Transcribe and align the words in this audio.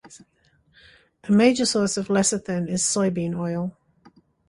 A 1.25 1.31
major 1.31 1.63
source 1.63 1.95
of 1.95 2.07
lecithin 2.07 2.67
is 2.67 2.81
soybean 2.81 3.37
oil. 3.37 3.77